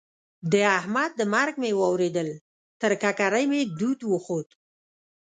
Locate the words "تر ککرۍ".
2.81-3.45